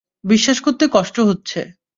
[0.23, 1.59] বিশ্বাস করতে কষ্ট হচ্ছে!